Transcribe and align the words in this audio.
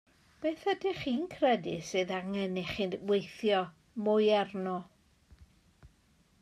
Beth 0.43 0.63
ydych 0.71 1.01
chi'n 1.01 1.27
credu 1.33 1.75
sydd 1.89 2.13
angen 2.21 2.57
i 2.63 2.65
chi 2.71 2.89
weithio 3.11 3.61
mwy 4.07 4.33
arno? 4.41 4.77